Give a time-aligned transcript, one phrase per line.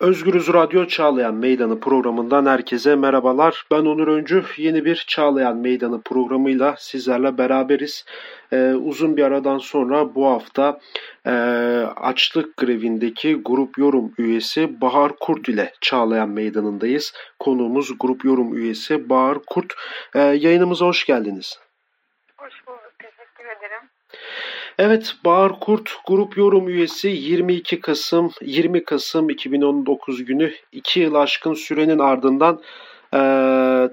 [0.00, 3.66] Özgürüz Radyo Çağlayan Meydanı programından herkese merhabalar.
[3.70, 4.44] Ben Onur Öncü.
[4.56, 8.04] Yeni bir Çağlayan Meydanı programıyla sizlerle beraberiz.
[8.52, 10.80] Ee, uzun bir aradan sonra bu hafta
[11.26, 11.30] e,
[11.96, 17.12] açlık grevindeki grup yorum üyesi Bahar Kurt ile Çağlayan Meydanı'ndayız.
[17.38, 19.72] Konuğumuz grup yorum üyesi Bahar Kurt.
[20.14, 21.58] Ee, yayınımıza hoş geldiniz.
[22.36, 22.75] Hoş bulduk.
[24.78, 31.54] Evet Bahar Kurt grup yorum üyesi 22 Kasım 20 Kasım 2019 günü 2 yıl aşkın
[31.54, 32.60] sürenin ardından
[33.14, 33.18] e,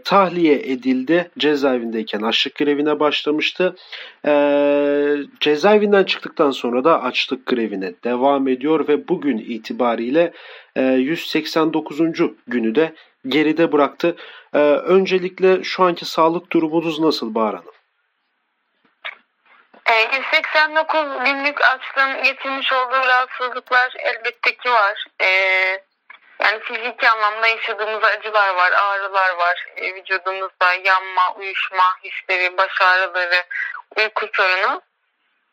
[0.05, 1.31] tahliye edildi.
[1.39, 3.75] Cezaevindeyken açlık grevine başlamıştı.
[4.25, 4.31] E,
[5.39, 10.33] cezaevinden çıktıktan sonra da açlık grevine devam ediyor ve bugün itibariyle
[10.75, 11.99] e, 189.
[12.47, 12.93] günü de
[13.27, 14.15] geride bıraktı.
[14.53, 17.82] E, öncelikle şu anki sağlık durumunuz nasıl Bahar Hanım?
[19.89, 25.05] 189 ee, günlük açlığın getirmiş olduğu rahatsızlıklar elbette ki var.
[25.21, 25.27] Ee,
[26.39, 29.65] yani fiziki anlamda yaşadığımız acılar var, ağrılar var.
[29.75, 33.43] Ee, vücudumuzda yanma, uyuşma hisleri, baş ağrıları,
[33.95, 34.81] uyku sorunu.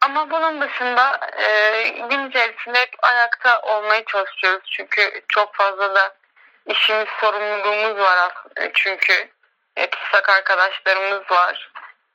[0.01, 4.70] Ama bunun dışında e, gün içerisinde hep ayakta olmaya çalışıyoruz.
[4.70, 6.14] Çünkü çok fazla da
[6.67, 8.70] işimiz, sorumluluğumuz var aslında.
[8.75, 9.28] Çünkü
[9.77, 11.70] e, tutsak arkadaşlarımız var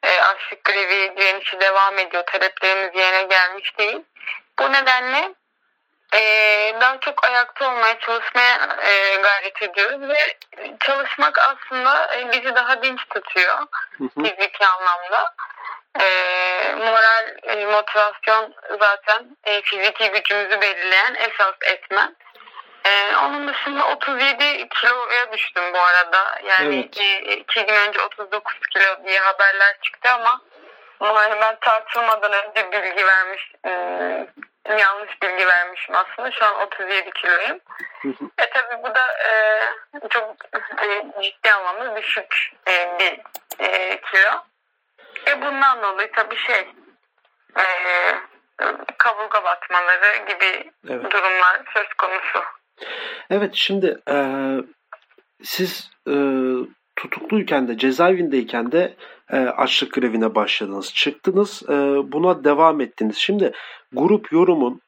[0.05, 2.23] e, açlık grevi direnişi devam ediyor.
[2.25, 4.01] Taleplerimiz yerine gelmiş değil.
[4.59, 5.33] Bu nedenle
[6.13, 6.21] e,
[6.81, 10.37] daha çok ayakta olmaya çalışmaya e, gayret ediyoruz ve
[10.79, 13.65] çalışmak aslında e, bizi daha dinç tutuyor
[13.97, 15.33] fiziki anlamda.
[15.99, 16.05] E,
[16.77, 22.15] moral, e, motivasyon zaten e, fiziki gücümüzü belirleyen esas etmen.
[22.85, 26.39] Ee, onun dışında 37 kiloya düştüm bu arada.
[26.43, 26.85] Yani evet.
[26.85, 30.41] iki, iki gün önce 39 kilo diye haberler çıktı ama
[31.41, 34.27] ben tartılmadan önce bilgi vermiş, ıı,
[34.79, 36.31] yanlış bilgi vermişim aslında.
[36.31, 37.59] Şu an 37 kiloyum.
[38.37, 39.59] e tabi bu da e,
[40.09, 40.35] çok
[40.83, 43.19] e, ciddi anlamda düşük e, bir
[43.65, 44.43] e, kilo.
[45.27, 46.67] Ve bundan dolayı tabi şey
[47.59, 47.65] e,
[48.97, 51.11] kaburga batmaları gibi evet.
[51.11, 52.43] durumlar söz konusu.
[53.29, 54.17] Evet şimdi e,
[55.43, 56.15] siz e,
[56.95, 58.93] tutukluyken de cezaevindeyken de
[59.31, 60.93] e, açlık grevine başladınız.
[60.93, 61.73] Çıktınız e,
[62.11, 63.17] buna devam ettiniz.
[63.17, 63.51] Şimdi
[63.91, 64.81] grup yorumun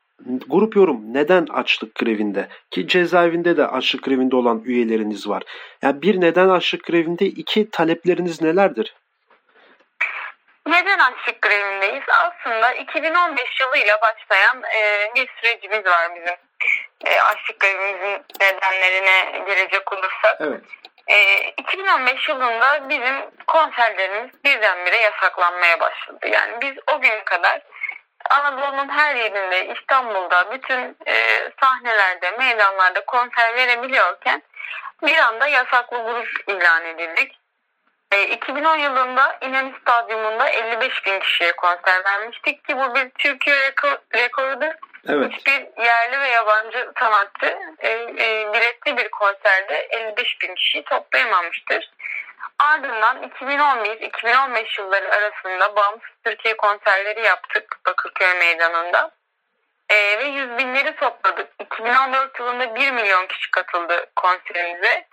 [0.48, 2.48] Grup yorum neden açlık grevinde?
[2.72, 5.44] Ki cezaevinde de açlık grevinde olan üyeleriniz var.
[5.82, 8.96] Yani bir neden açlık grevinde, iki talepleriniz nelerdir?
[10.68, 12.04] Neden açlık grevindeyiz?
[12.10, 16.36] Aslında 2015 yılıyla başlayan e, bir sürecimiz var bizim
[17.06, 20.38] e, açlık grevimizin nedenlerine gelecek olursak.
[20.40, 20.62] Evet.
[21.08, 23.16] E, 2015 yılında bizim
[23.48, 26.28] konserlerimiz birdenbire yasaklanmaya başladı.
[26.32, 27.62] Yani biz o güne kadar
[28.30, 31.16] Anadolu'nun her yerinde, İstanbul'da, bütün e,
[31.62, 34.44] sahnelerde, meydanlarda konser verebiliyorken
[35.04, 37.40] bir anda yasaklı grup ilan edildik.
[38.12, 43.98] E, 2010 yılında İnönü Stadyumunda 55 bin kişiye konser vermiştik ki bu bir Türkiye rekor,
[44.16, 44.74] rekorudur.
[45.10, 45.32] Evet.
[45.32, 51.92] Hiçbir yerli ve yabancı sanatçı e, e, biletli bir konserde 55 bin kişiyi toplayamamıştır.
[52.60, 59.12] Ardından 2011-2015 yılları arasında bağımsız Türkiye konserleri yaptık Bakırköy Meydanı'nda.
[59.90, 61.48] E, ve yüz binleri topladık.
[61.60, 65.08] 2014 yılında 1 milyon kişi katıldı konserimize.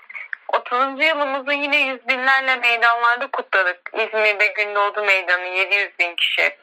[0.48, 1.04] 30.
[1.04, 3.90] yılımızı yine yüz binlerle meydanlarda kutladık.
[3.92, 6.56] İzmir'de Gündoğdu Meydanı 700 bin kişi.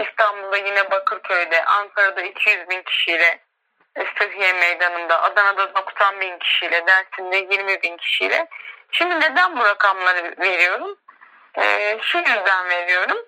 [0.00, 3.40] İstanbul'da yine Bakırköy'de, Ankara'da 200 bin kişiyle,
[4.18, 8.46] Sıhhiye Meydanı'nda, Adana'da 90 bin kişiyle, Dersim'de 20 bin kişiyle.
[8.92, 10.98] Şimdi neden bu rakamları veriyorum?
[11.58, 13.18] Ee, şu yüzden veriyorum.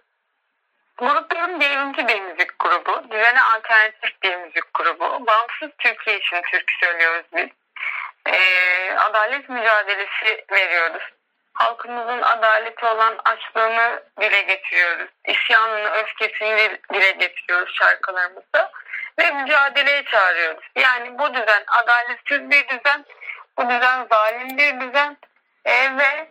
[0.98, 7.26] Grupların devrimci bir müzik grubu, düzene alternatif bir müzik grubu, bağımsız Türkiye için türkü söylüyoruz
[7.36, 7.48] biz
[8.26, 11.02] e, adalet mücadelesi veriyoruz.
[11.56, 15.10] Halkımızın adaleti olan açlığını dile getiriyoruz.
[15.24, 18.72] İsyanını, öfkesini dile getiriyoruz şarkılarımızda.
[19.18, 20.64] Ve mücadeleye çağırıyoruz.
[20.76, 23.04] Yani bu düzen adaletsiz bir düzen,
[23.58, 25.16] bu düzen zalim bir düzen
[25.64, 26.28] e, ve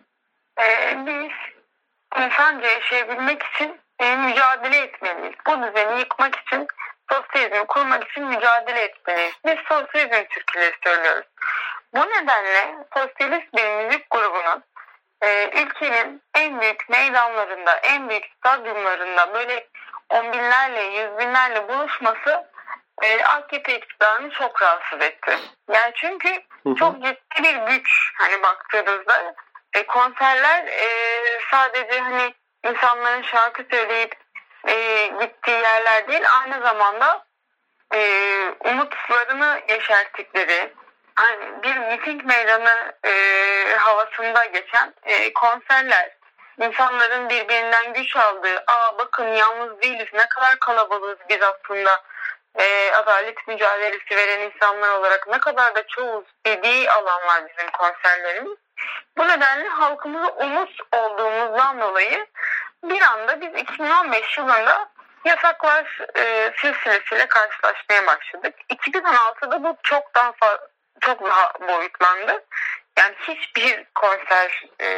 [0.62, 1.32] e, biz
[2.16, 5.36] insanca yaşayabilmek için e, mücadele etmeliyiz.
[5.46, 6.66] Bu düzeni yıkmak için
[7.10, 9.34] sosyalizmi kurmak için mücadele etmeliyiz.
[9.46, 11.26] Biz sosyalizm türküleri söylüyoruz.
[11.94, 14.62] Bu nedenle sosyalist bir müzik grubunun
[15.22, 19.66] e, ülkenin en büyük meydanlarında, en büyük stadyumlarında böyle
[20.08, 22.46] on binlerle, yüz binlerle buluşması
[23.02, 25.38] e, AKP iktidarını çok rahatsız etti.
[25.72, 26.28] Yani çünkü
[26.62, 26.74] hı hı.
[26.74, 29.34] çok ciddi bir güç hani baktığınızda
[29.74, 30.88] e, konserler e,
[31.50, 32.34] sadece hani
[32.64, 34.14] insanların şarkı söyleyip
[34.68, 37.26] e, gittiği yerler değil aynı zamanda
[37.94, 38.00] e,
[38.64, 40.72] umutlarını yeşerttikleri
[41.16, 43.12] hani bir miting meydanı e,
[43.78, 46.16] havasında geçen e, konserler,
[46.60, 52.02] insanların birbirinden güç aldığı, aa bakın yalnız değiliz, ne kadar kalabalığız biz aslında
[52.58, 58.58] e, adalet mücadelesi veren insanlar olarak ne kadar da çoğuz dediği alanlar bizim konserlerimiz.
[59.18, 62.26] Bu nedenle halkımıza umut olduğumuzdan dolayı
[62.82, 64.88] bir anda biz 2015 yılında
[65.24, 68.54] yasaklar e, silsilesiyle karşılaşmaya başladık.
[68.70, 70.32] 2016'da bu çok daha
[71.00, 72.44] çok daha boyutlandı.
[72.98, 74.88] Yani hiçbir konser e,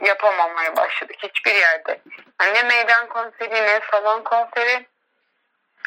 [0.00, 2.00] yapamamaya başladık hiçbir yerde.
[2.42, 4.86] Yani ne meydan konseri ne salon konseri.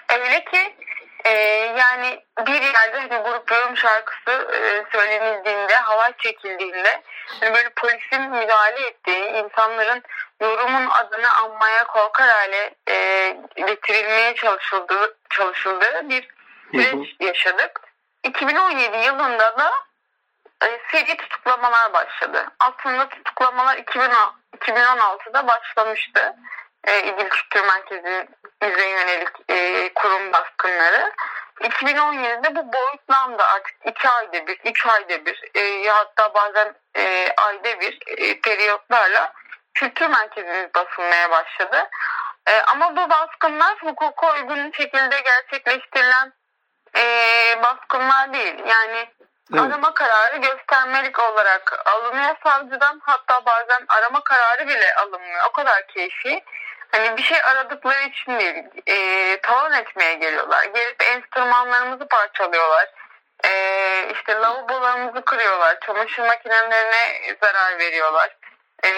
[0.10, 0.76] Öyle ki
[1.26, 1.32] e,
[1.78, 7.02] yani bir yerde hani grup yorum şarkısı e, söylenildiğinde, hava çekildiğinde
[7.40, 10.04] hani böyle polisin müdahale ettiği, insanların
[10.42, 16.28] yorumun adını anmaya korkar hale e, getirilmeye çalışıldığı, çalışıldığı bir
[16.72, 17.91] süreç yaşadık.
[18.24, 19.72] 2017 yılında da
[20.64, 22.46] e, seri tutuklamalar başladı.
[22.60, 26.36] Aslında tutuklamalar 2016'da başlamıştı.
[26.88, 28.28] E, İdil Kültür Merkezi'ne
[28.62, 31.12] yönelik e, kurum baskınları.
[31.62, 36.76] 2017'de bu boyutlandı artık 2 ayda bir, 3 ayda bir e, hatta bazen
[37.38, 38.00] ayda bir
[38.42, 39.34] periyotlarla
[39.74, 41.90] kültür merkezimiz basılmaya başladı.
[42.68, 46.34] Ama bu baskınlar hukuka uygun şekilde gerçekleştirilen
[46.98, 47.04] e,
[47.64, 48.56] baskınlar değil.
[48.66, 49.10] Yani
[49.54, 49.62] evet.
[49.62, 53.02] arama kararı göstermelik olarak alınıyor savcıdan.
[53.04, 55.46] Hatta bazen arama kararı bile alınmıyor.
[55.50, 56.44] O kadar keyfi.
[56.92, 60.64] Hani bir şey aradıkları için değil, e, talan etmeye geliyorlar.
[60.64, 62.90] Gelip enstrümanlarımızı parçalıyorlar.
[63.46, 63.52] E,
[64.14, 65.80] işte lavabolarımızı kırıyorlar.
[65.80, 68.38] Çamaşır makinelerine zarar veriyorlar.
[68.86, 68.90] E,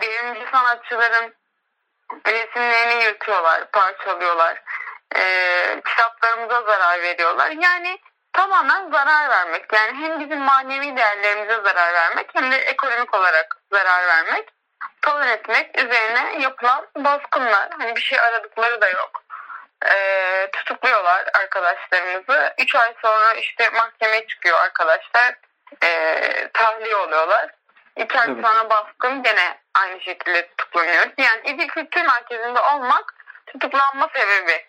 [0.00, 1.34] devrimci sanatçıların
[2.26, 4.62] resimlerini yırtıyorlar, parçalıyorlar.
[5.16, 7.50] E, kitaplarımıza zarar veriyorlar.
[7.50, 7.98] Yani
[8.32, 9.72] tamamen zarar vermek.
[9.72, 14.54] Yani hem bizim manevi değerlerimize zarar vermek hem de ekonomik olarak zarar vermek
[15.04, 17.68] talan etmek üzerine yapılan baskınlar.
[17.78, 19.22] Hani bir şey aradıkları da yok.
[19.86, 22.54] E, tutukluyorlar arkadaşlarımızı.
[22.58, 25.34] Üç ay sonra işte mahkemeye çıkıyor arkadaşlar.
[25.82, 27.50] E, tahliye oluyorlar.
[27.96, 28.44] İki ay evet.
[28.44, 31.12] sonra baskın gene aynı şekilde tutuklanıyoruz.
[31.18, 33.14] Yani İdil Kültür Merkezi'nde olmak
[33.46, 34.66] tutuklanma sebebi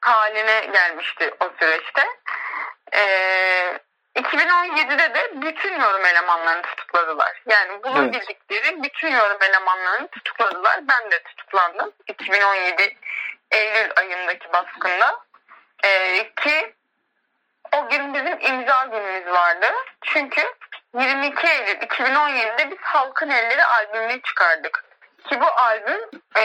[0.00, 2.06] haline gelmişti o süreçte.
[2.94, 3.78] Ee,
[4.16, 7.42] 2017'de de bütün yorum elemanlarını tutukladılar.
[7.46, 8.14] Yani bunu evet.
[8.14, 10.80] bildikleri bütün yorum elemanlarını tutukladılar.
[10.80, 12.96] Ben de tutuklandım 2017
[13.50, 15.20] Eylül ayındaki baskında.
[15.84, 16.74] Ee, ki
[17.72, 19.66] o gün bizim imza günümüz vardı.
[20.02, 20.42] Çünkü
[20.94, 24.85] 22 Eylül 2017'de biz Halkın Elleri albümünü çıkardık.
[25.28, 26.00] Ki bu albüm
[26.36, 26.42] e,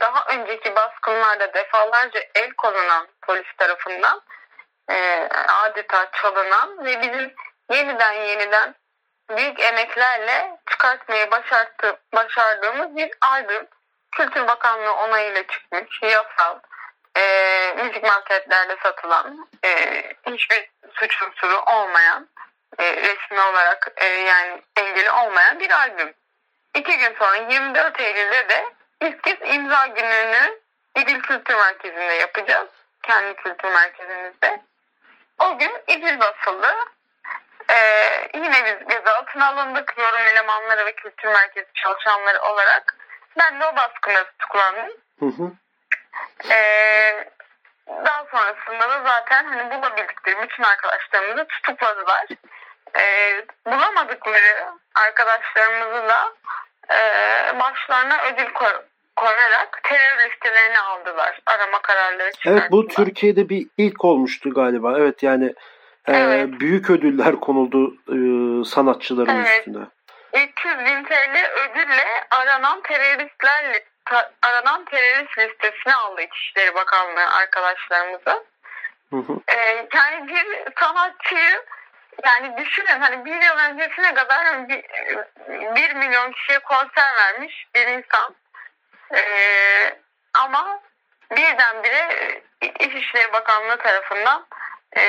[0.00, 4.22] daha önceki baskınlarda defalarca el konulan polis tarafından
[4.90, 7.34] e, adeta çalınan ve bizim
[7.70, 8.74] yeniden yeniden
[9.30, 13.66] büyük emeklerle çıkartmayı başarttı, başardığımız bir albüm.
[14.12, 16.58] Kültür Bakanlığı onayıyla çıkmış, yasal,
[17.16, 22.28] e, müzik marketlerde satılan, e, hiçbir suç unsuru olmayan,
[22.78, 26.14] e, resmi olarak e, yani engeli olmayan bir albüm.
[26.74, 28.64] İki gün sonra 24 Eylül'de de
[29.00, 30.60] ilk kez imza gününü
[30.96, 32.68] İdil Kültür Merkezi'nde yapacağız.
[33.02, 34.62] Kendi kültür merkezimizde.
[35.38, 36.74] O gün İdil basıldı.
[37.70, 42.96] Ee, yine biz gözaltına alındık yorum elemanları ve kültür merkezi çalışanları olarak.
[43.38, 44.90] Ben de o baskına tutuklandım.
[45.18, 45.52] Hı hı.
[46.50, 47.30] Ee,
[47.86, 52.26] daha sonrasında da zaten hani bulabildikleri bütün arkadaşlarımızı tutukladılar.
[52.96, 56.32] Ee, bulamadıkları arkadaşlarımızı da
[56.90, 56.98] e,
[57.58, 58.72] başlarına ödül koy
[59.16, 61.40] koyarak terör listelerini aldılar.
[61.46, 62.60] Arama kararları çıkarttılar.
[62.60, 64.98] Evet bu Türkiye'de bir ilk olmuştu galiba.
[64.98, 65.54] Evet yani
[66.08, 66.48] e, evet.
[66.60, 68.18] büyük ödüller konuldu e,
[68.64, 69.58] sanatçıların evet.
[69.58, 69.84] üstüne.
[70.34, 78.44] 200 bin TL ödülle aranan teröristler ta, aranan terörist listesine aldı İçişleri Bakanlığı arkadaşlarımızı.
[79.10, 79.40] Hı hı.
[79.48, 80.46] Ee, yani bir
[80.80, 81.62] sanatçıyı
[82.24, 84.84] yani düşünün hani bir yıl öncesine kadar hani bir,
[85.74, 88.34] bir milyon kişiye konser vermiş bir insan.
[89.14, 89.98] Ee,
[90.34, 90.80] ama
[91.30, 94.46] birdenbire İçişleri Bakanlığı tarafından
[94.96, 95.02] e,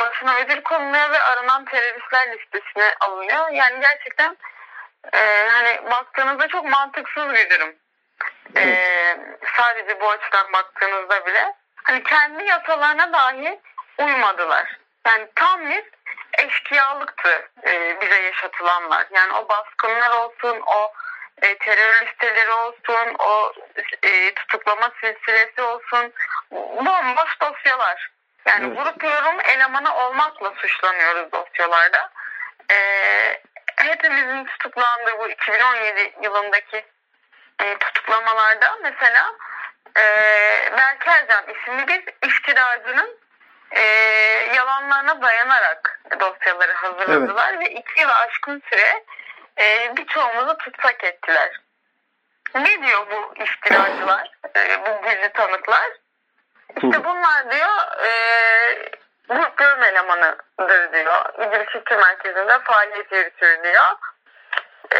[0.00, 3.50] basına ödül konuluyor ve aranan teröristler listesine alınıyor.
[3.50, 4.36] Yani gerçekten
[5.12, 7.74] e, hani baktığınızda çok mantıksız bir durum.
[8.56, 8.76] E,
[9.56, 13.60] sadece bu açıdan baktığınızda bile hani kendi yasalarına dahi
[13.98, 14.79] uymadılar.
[15.06, 15.84] Yani tam bir
[16.38, 19.06] eşkıyalıktı e, bize yaşatılanlar.
[19.10, 20.92] Yani o baskınlar olsun, o
[21.42, 23.52] e, terör listeleri olsun, o
[24.02, 26.12] e, tutuklama silsilesi olsun,
[26.50, 28.10] bomboş dosyalar.
[28.46, 28.76] Yani evet.
[28.76, 32.10] grup yorum elemanı olmakla suçlanıyoruz dosyalarda.
[32.70, 33.40] Ee,
[33.76, 36.84] hepimizin tutuklandığı bu 2017 yılındaki
[37.60, 39.34] e, tutuklamalarda mesela
[39.98, 40.02] e,
[40.72, 43.18] Berke Ercan isimli bir iftiracının
[43.70, 43.82] e,
[44.54, 47.60] yalanlarına dayanarak dosyaları hazırladılar evet.
[47.60, 49.04] ve iki yıl aşkın süre
[49.58, 51.60] e, birçoğumuzu tutsak ettiler.
[52.54, 55.90] Ne diyor bu iftiracılar, e, bu gizli tanıklar?
[56.76, 58.10] İşte bunlar diyor e,
[59.28, 61.24] grup görme elemanıdır diyor.
[61.34, 63.96] İdris Kültür Merkezi'nde faaliyet yürütür diyor.
[64.90, 64.98] E,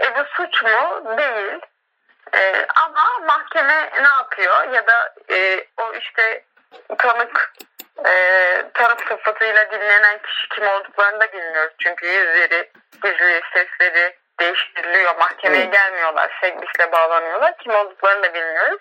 [0.00, 1.18] e bu suç mu?
[1.18, 1.60] Değil.
[2.34, 4.72] E, ama mahkeme ne yapıyor?
[4.72, 6.44] Ya da e, o işte
[6.98, 7.52] tanık
[8.06, 11.74] e, tanık sıfatıyla dinlenen kişi kim olduklarını da bilmiyoruz.
[11.82, 12.70] Çünkü yüzleri,
[13.02, 15.16] gizli sesleri değiştiriliyor.
[15.16, 15.72] Mahkemeye evet.
[15.72, 16.38] gelmiyorlar.
[16.40, 17.58] Segbisle bağlanıyorlar.
[17.58, 18.80] Kim olduklarını da bilmiyoruz.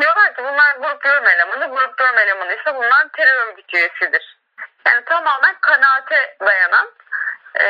[0.00, 1.66] Diyorlar ki bunlar grup yorum elemanı.
[1.74, 4.38] Grup yorum elemanı ise bunlar terör örgütü üyesidir.
[4.86, 6.92] Yani tamamen kanaate dayanan
[7.60, 7.66] e,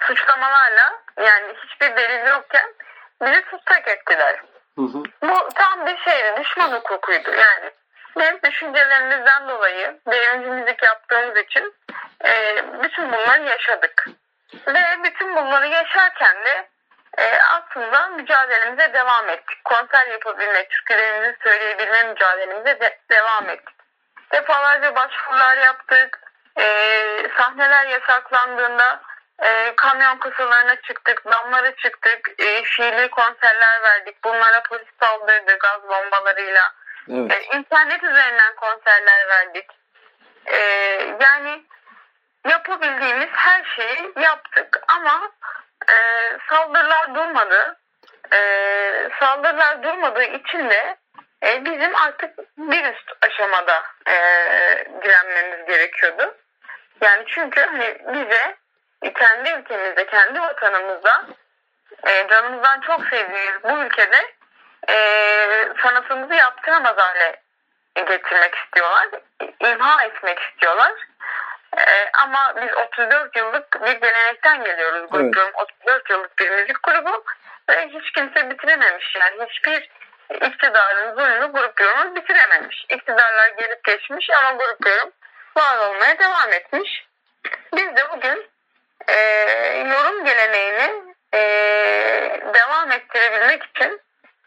[0.00, 2.74] suçlamalarla yani hiçbir delil yokken
[3.22, 4.42] bizi tutsak ettiler.
[4.78, 5.02] Hı hı.
[5.22, 6.40] Bu tam bir şeydi.
[6.40, 7.30] Düşman hukukuydu.
[7.30, 7.70] Yani
[8.18, 11.74] biz düşüncelerimizden dolayı devrimcilik yaptığımız için
[12.24, 14.06] e, bütün bunları yaşadık.
[14.66, 16.68] Ve bütün bunları yaşarken de
[17.18, 19.64] e, aslında mücadelemize devam ettik.
[19.64, 23.74] Konser yapabilme, türkülerimizi söyleyebilme mücadelemize de devam ettik.
[24.32, 26.20] Defalarca başvurular yaptık.
[26.58, 26.66] E,
[27.38, 29.00] sahneler yasaklandığında
[29.42, 34.24] e, kamyon kasalarına çıktık, damlara çıktık, e, fiili konserler verdik.
[34.24, 36.72] Bunlara polis saldırdı gaz bombalarıyla.
[37.10, 37.32] Evet.
[37.32, 39.66] E, internet üzerinden konserler verdik.
[40.46, 40.58] E,
[41.20, 41.62] yani
[42.48, 45.30] yapabildiğimiz her şeyi yaptık ama
[45.88, 45.94] e,
[46.48, 47.76] saldırılar durmadı.
[48.32, 48.40] E,
[49.20, 50.96] saldırılar durmadığı için de
[51.42, 54.14] e, bizim artık bir üst aşamada e,
[55.02, 56.36] direnmemiz gerekiyordu.
[57.00, 58.56] Yani çünkü hani bize
[59.14, 61.26] kendi ülkemizde, kendi vatanımızda
[62.06, 64.37] e, canımızdan çok sevdiğimiz bu ülkede
[64.88, 64.96] e,
[65.82, 67.42] sanatımızı yaptıramaz hale
[67.94, 69.08] getirmek istiyorlar.
[69.60, 70.92] imha etmek istiyorlar.
[71.78, 75.10] E, ama biz 34 yıllık bir gelenekten geliyoruz.
[75.14, 75.34] Evet.
[75.54, 77.24] 34 yıllık bir müzik grubu
[77.70, 79.16] ve hiç kimse bitirememiş.
[79.20, 79.90] Yani hiçbir
[80.30, 82.84] iktidarın zulmü grup yorumu bitirememiş.
[82.88, 85.12] İktidarlar gelip geçmiş ama grup yorum
[85.56, 87.06] var olmaya devam etmiş.
[87.76, 88.46] Biz de bugün
[89.08, 89.14] e,
[89.88, 91.40] yorum geleneğini e,
[92.54, 94.00] devam ettirebilmek için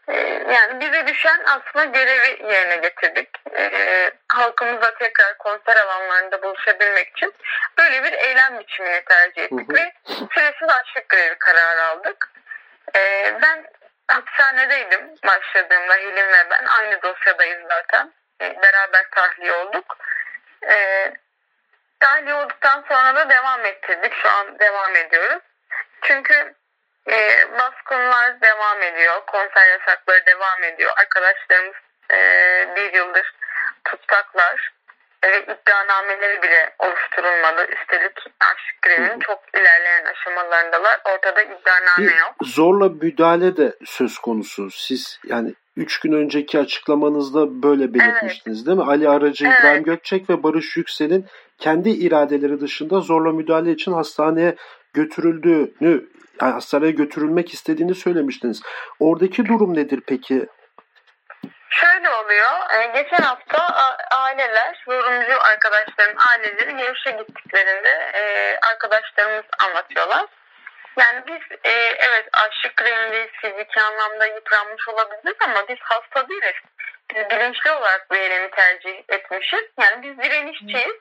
[0.08, 0.16] e,
[0.52, 3.28] yani bize düşen aslında görevi yerine getirdik.
[3.56, 7.34] E, halkımızla tekrar konser alanlarında buluşabilmek için
[7.78, 9.76] böyle bir eylem biçimini tercih ettik hı hı.
[9.76, 9.92] ve
[10.34, 12.30] süresiz açlık grevi kararı aldık.
[12.96, 13.64] E, ben
[14.08, 18.12] hapishanedeydim başladığımda Hilim ve ben aynı dosyadayız zaten.
[18.40, 19.96] E, beraber tahliye olduk.
[20.68, 21.12] E,
[22.00, 24.14] tahliye olduktan sonra da devam ettirdik.
[24.14, 25.42] Şu an devam ediyoruz.
[26.02, 26.54] Çünkü
[27.10, 29.22] e, baskınlar devam ediyor.
[29.26, 30.90] Konser yasakları devam ediyor.
[30.96, 31.76] Arkadaşlarımız
[32.12, 32.18] e,
[32.76, 33.32] bir yıldır
[33.84, 34.72] tutsaklar
[35.24, 37.66] ve iddianameleri bile oluşturulmadı.
[37.72, 41.00] Üstelik aşk grevinin çok ilerleyen aşamalarındalar.
[41.04, 42.34] Ortada iddianame yok.
[42.42, 44.70] Zorla müdahale de söz konusu.
[44.70, 48.66] Siz yani üç gün önceki açıklamanızda böyle belirtmiştiniz evet.
[48.66, 48.84] değil mi?
[48.84, 49.60] Ali Aracı, evet.
[49.60, 51.26] İbrahim Gökçek ve Barış Yüksel'in
[51.58, 54.56] kendi iradeleri dışında zorla müdahale için hastaneye
[54.94, 56.04] götürüldüğünü,
[56.40, 58.62] yani götürülmek istediğini söylemiştiniz.
[59.00, 60.46] Oradaki durum nedir peki?
[61.70, 62.50] Şöyle oluyor.
[62.78, 63.58] E, geçen hafta
[64.10, 68.22] aileler, yorumcu arkadaşların aileleri görüşe gittiklerinde e,
[68.70, 70.26] arkadaşlarımız anlatıyorlar.
[70.98, 71.70] Yani biz e,
[72.08, 76.54] evet açlık grevindeyiz, fiziki anlamda yıpranmış olabiliriz ama biz hasta değiliz.
[77.14, 79.64] Biz bilinçli olarak bu eylemi tercih etmişiz.
[79.80, 80.96] Yani biz direnişçiyiz.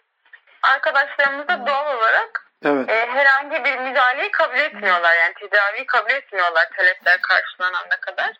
[0.63, 2.89] Arkadaşlarımız da doğal olarak evet.
[2.89, 5.15] e, herhangi bir müdahaleyi kabul etmiyorlar.
[5.15, 8.31] Yani tedaviyi kabul etmiyorlar talepler karşılanana kadar.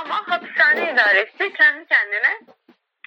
[0.00, 2.40] Ama hapishane idaresi kendi kendine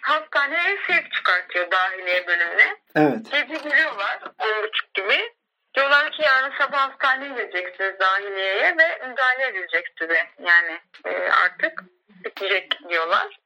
[0.01, 2.77] hastaneye sevk çıkartıyor dahiliye bölümüne.
[2.95, 3.31] Evet.
[3.31, 5.33] Gece giriyorlar on buçuk gibi.
[5.75, 10.27] Diyorlar ki yarın sabah hastaneye gideceksiniz dahiliyeye ve müdahale edilecek size.
[10.39, 13.39] Yani e, artık bitecek diyorlar.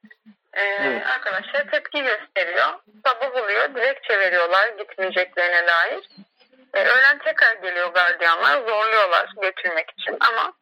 [0.54, 1.06] E, evet.
[1.06, 2.68] Arkadaşlar tepki gösteriyor.
[3.06, 6.08] Sabah oluyor dilekçe veriyorlar gitmeyeceklerine dair.
[6.74, 10.52] E, öğlen tekrar geliyor gardiyanlar zorluyorlar götürmek için ama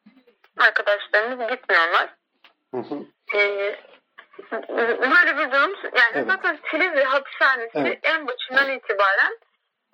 [0.59, 2.09] arkadaşlarımız gitmiyorlar.
[2.75, 2.99] Hı hı.
[3.35, 3.77] Ee,
[5.11, 6.27] böyle bir durum yani evet.
[6.27, 7.99] zaten Silivri hapishanesi evet.
[8.03, 9.39] en başından itibaren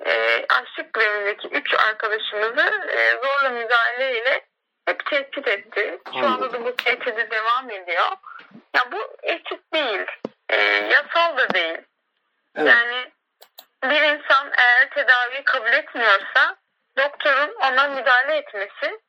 [0.06, 4.44] e, açlık grevindeki üç arkadaşımızı e, zorla müdahaleyle
[4.86, 5.98] hep tehdit etti.
[6.12, 6.32] Şu Anladım.
[6.32, 8.08] anda da bu tehdidi devam ediyor.
[8.74, 10.06] Ya bu etik değil.
[10.48, 11.78] E, yasal da değil.
[12.56, 12.68] Evet.
[12.68, 13.12] Yani
[13.90, 16.56] bir insan eğer tedaviyi kabul etmiyorsa
[16.98, 19.00] doktorun ona müdahale etmesi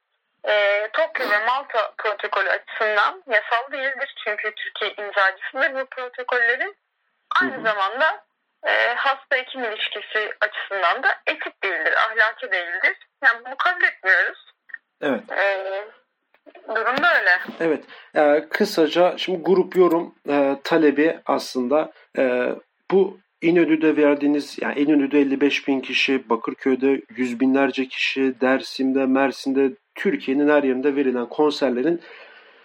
[0.47, 4.15] e, Tokyo ve Malta protokolü açısından yasal değildir.
[4.23, 6.75] Çünkü Türkiye imzacısıdır bu protokollerin.
[7.41, 8.25] Aynı zamanda
[8.67, 12.97] e, hasta hekim ilişkisi açısından da etik değildir, ahlaki değildir.
[13.23, 14.45] Yani bunu kabul etmiyoruz.
[15.01, 15.31] Evet.
[15.31, 15.83] E,
[16.67, 17.39] durum böyle.
[17.59, 17.83] Evet.
[18.15, 22.49] E, kısaca şimdi grup yorum e, talebi aslında e,
[22.91, 30.49] bu İnönü'de verdiğiniz yani İnönü'de 55 bin kişi, Bakırköy'de yüz binlerce kişi, Dersim'de, Mersin'de, Türkiye'nin
[30.49, 32.01] her yerinde verilen konserlerin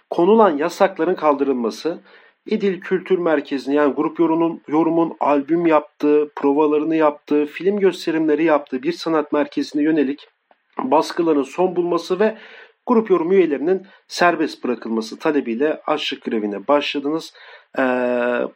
[0.09, 1.99] konulan yasakların kaldırılması,
[2.45, 8.91] İdil Kültür Merkezi'nin yani grup yorumun, yorumun albüm yaptığı, provalarını yaptığı, film gösterimleri yaptığı bir
[8.91, 10.27] sanat merkezine yönelik
[10.77, 12.37] baskıların son bulması ve
[12.85, 17.33] grup yorum üyelerinin serbest bırakılması talebiyle açlık grevine başladınız.
[17.79, 17.81] Ee,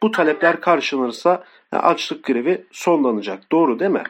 [0.04, 3.40] bu talepler karşılanırsa açlık grevi sonlanacak.
[3.52, 4.04] Doğru değil mi?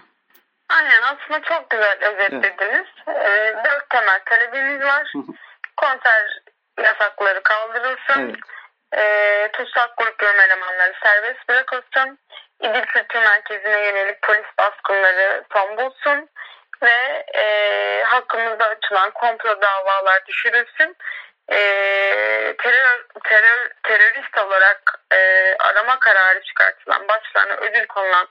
[0.70, 2.88] Aynen aslında çok güzel özetlediniz.
[3.08, 3.20] Evet.
[3.26, 5.14] Ee, dört temel talebimiz var.
[5.78, 6.42] Konser
[6.84, 8.20] yasakları kaldırılsın.
[8.22, 8.36] Evet.
[8.96, 12.20] Ee, tutsak grup yorum elemanları serbest bırakılsın.
[12.62, 16.30] İdil Kültür Merkezi'ne yönelik polis baskınları son bulsun
[16.84, 20.96] ve e, hakkımızda açılan komplo davalar düşürülsün.
[21.52, 21.58] E,
[22.58, 28.28] terör, terör terörist olarak e, arama kararı çıkartılan başlarına ödül konulan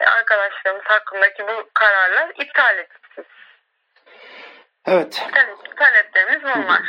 [0.00, 3.26] arkadaşlarımız hakkındaki bu kararlar iptal edilsin.
[4.86, 5.22] Evet.
[5.34, 6.82] Talep, taleplerimiz bunlar.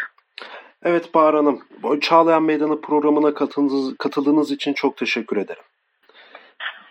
[0.85, 1.67] Evet Bahar Hanım,
[2.01, 5.63] Çağlayan Meydanı programına katıldığınız, katıldığınız için çok teşekkür ederim.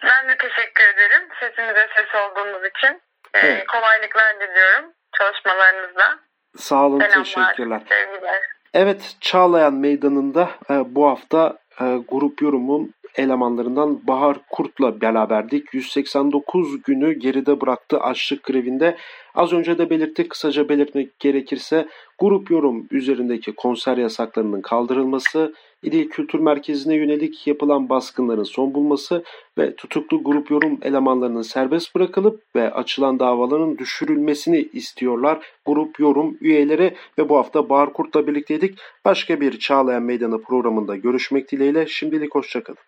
[0.02, 1.28] Ben de teşekkür ederim.
[1.40, 3.02] Sesimize ses olduğunuz için.
[3.34, 3.66] Ee, evet.
[3.66, 6.18] kolaylıklar diliyorum çalışmalarınızda.
[6.56, 7.82] Sağ olun, Selamlar, teşekkürler.
[7.88, 8.40] Sevgiler.
[8.74, 15.74] Evet, Çağlayan Meydanı'nda e, bu hafta e, grup yorumun elemanlarından Bahar Kurt'la beraberdik.
[15.74, 18.96] 189 günü geride bıraktı açlık grevinde.
[19.34, 21.88] Az önce de belirttik kısaca belirtmek gerekirse
[22.18, 29.24] grup yorum üzerindeki konser yasaklarının kaldırılması, İdil Kültür Merkezi'ne yönelik yapılan baskınların son bulması
[29.58, 35.46] ve tutuklu grup yorum elemanlarının serbest bırakılıp ve açılan davaların düşürülmesini istiyorlar.
[35.66, 38.78] Grup yorum üyeleri ve bu hafta Bahar Kurt'la birlikteydik.
[39.04, 41.86] Başka bir Çağlayan Meydanı programında görüşmek dileğiyle.
[41.86, 42.78] Şimdilik hoşçakalın.